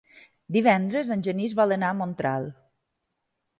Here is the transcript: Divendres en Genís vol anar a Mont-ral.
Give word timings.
Divendres 0.55 1.11
en 1.17 1.21
Genís 1.29 1.55
vol 1.61 1.77
anar 1.77 1.93
a 1.95 1.99
Mont-ral. 2.01 2.51